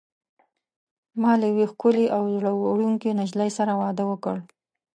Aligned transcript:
ما 1.21 1.31
له 1.39 1.45
یوې 1.51 1.65
ښکلي 1.71 2.05
او 2.15 2.21
زړه 2.35 2.51
وړونکي 2.55 3.09
نجلۍ 3.19 3.49
سره 3.57 3.71
واده 3.81 4.03
وکړ. 4.07 4.37